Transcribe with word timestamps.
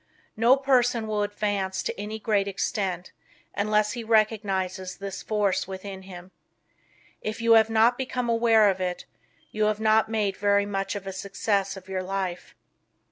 No 0.35 0.57
person 0.57 1.05
will 1.05 1.21
advance 1.21 1.83
to 1.83 1.95
any 1.95 2.17
great 2.17 2.47
extent, 2.47 3.11
until 3.53 3.83
he 3.83 4.03
recognizes 4.03 4.97
this 4.97 5.21
force 5.21 5.67
within 5.67 6.01
him. 6.01 6.31
If 7.21 7.39
you 7.39 7.51
have 7.53 7.69
not 7.69 7.99
become 7.99 8.27
aware 8.27 8.67
of 8.69 8.81
it, 8.81 9.05
you 9.51 9.65
have 9.65 9.79
not 9.79 10.09
made 10.09 10.37
very 10.37 10.65
much 10.65 10.95
of 10.95 11.05
a 11.05 11.13
success 11.13 11.77
of 11.77 11.87
your 11.87 12.01
life. 12.01 12.55